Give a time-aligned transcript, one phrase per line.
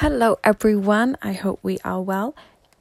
[0.00, 1.14] Hello, everyone.
[1.20, 2.34] I hope we are well.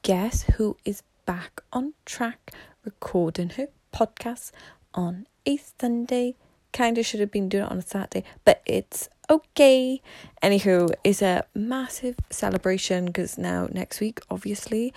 [0.04, 2.54] Guess who is back on track
[2.86, 4.54] recording her podcast
[4.94, 6.36] on a Sunday?
[6.72, 10.02] Kind of should have been doing it on a Saturday, but it's okay.
[10.42, 14.94] Anywho, it's a massive celebration because now next week, obviously,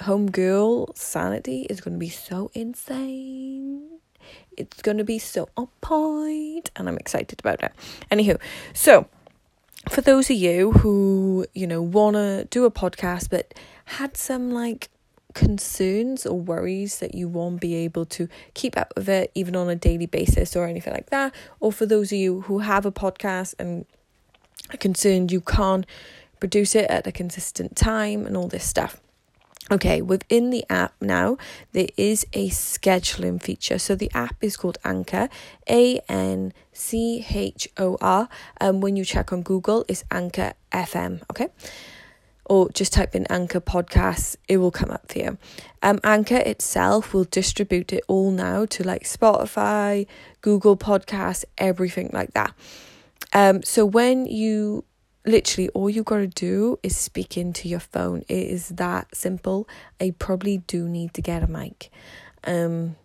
[0.00, 4.00] Homegirl Sanity is going to be so insane.
[4.54, 7.72] It's going to be so on point, and I'm excited about it.
[8.12, 8.38] Anywho,
[8.74, 9.06] so
[9.88, 13.54] for those of you who, you know, want to do a podcast but
[13.86, 14.88] had some like
[15.32, 19.68] concerns or worries that you won't be able to keep up with it even on
[19.68, 22.92] a daily basis or anything like that, or for those of you who have a
[22.92, 23.86] podcast and
[24.72, 25.86] are concerned you can't
[26.40, 29.00] produce it at a consistent time and all this stuff.
[29.72, 31.36] Okay, within the app now,
[31.72, 33.78] there is a scheduling feature.
[33.78, 35.28] So the app is called Anchor,
[35.68, 38.28] A N C H O R.
[38.56, 41.22] And when you check on Google, it's Anchor FM.
[41.30, 41.48] Okay,
[42.50, 45.38] or just type in Anchor Podcasts, it will come up for you.
[45.82, 50.08] Um, Anchor itself will distribute it all now to like Spotify,
[50.40, 52.52] Google Podcasts, everything like that.
[53.32, 54.84] Um, so when you
[55.26, 58.22] literally all you got to do is speak into your phone.
[58.28, 59.68] It is that simple.
[60.00, 61.90] I probably do need to get a mic.
[62.44, 62.96] Um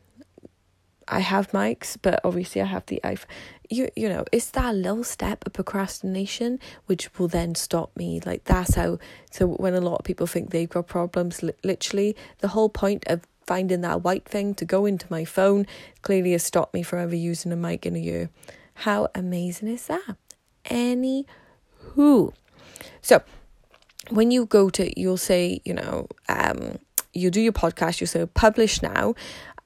[1.08, 3.28] i have mics but obviously i have the iphone
[3.70, 8.20] you you know it's that little step of procrastination which will then stop me.
[8.26, 9.00] Like that's how
[9.32, 13.04] so when a lot of people think they've got problems li- literally the whole point
[13.08, 15.68] of finding that white thing to go into my phone
[16.02, 18.30] clearly has stopped me from ever using a mic in a year.
[18.74, 20.18] How amazing is that?
[20.66, 21.26] Any
[21.96, 22.34] who.
[23.02, 23.22] So
[24.10, 26.80] when you go to, you'll say, you know, um,
[27.14, 29.16] you do your podcast, you say publish now,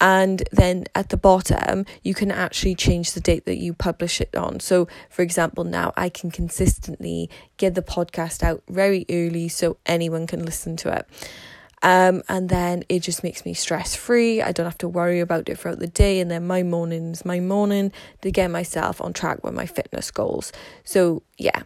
[0.02, 4.34] and then at the bottom you can actually change the date that you publish it
[4.36, 9.78] on so for example now i can consistently get the podcast out very early so
[9.86, 11.06] anyone can listen to it
[11.82, 14.42] um, and then it just makes me stress free.
[14.42, 16.20] I don't have to worry about it throughout the day.
[16.20, 20.52] And then my morning's my morning to get myself on track with my fitness goals.
[20.84, 21.64] So, yeah,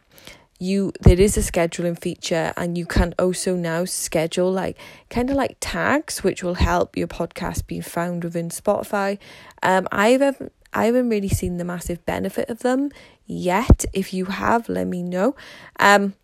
[0.63, 4.77] you there is a scheduling feature and you can also now schedule like
[5.09, 9.17] kind of like tags which will help your podcast be found within Spotify.
[9.61, 12.89] Um I haven't I haven't really seen the massive benefit of them
[13.25, 13.85] yet.
[13.93, 15.35] If you have, let me know.
[15.79, 16.15] Um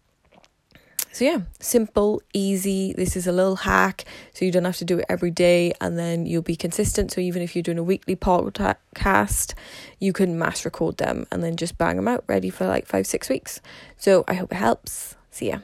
[1.11, 2.93] so yeah, simple, easy.
[2.93, 5.97] This is a little hack, so you don't have to do it every day, and
[5.97, 7.11] then you'll be consistent.
[7.11, 9.53] So even if you're doing a weekly podcast,
[9.99, 13.07] you can mass record them and then just bang them out, ready for like five,
[13.07, 13.61] six weeks.
[13.97, 15.15] So I hope it helps.
[15.31, 15.59] See ya.